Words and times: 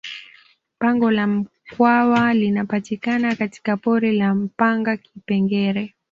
pango 0.79 1.11
la 1.11 1.27
mkwawa 1.27 2.33
linapatikana 2.33 3.35
katika 3.35 3.77
pori 3.77 4.17
la 4.17 4.35
mpanga 4.35 4.97
kipengere 4.97 5.95